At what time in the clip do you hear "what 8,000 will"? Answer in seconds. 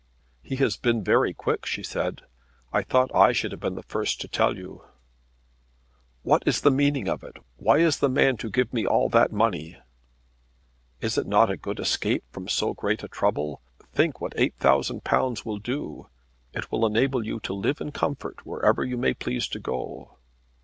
14.19-15.59